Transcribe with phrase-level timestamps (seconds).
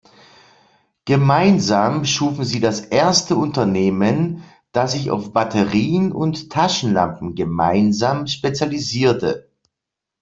[1.05, 9.51] Gemeinsam schufen sie das erste Unternehmen, das sich auf Batterien und Taschenlampen gemeinsam spezialisierte.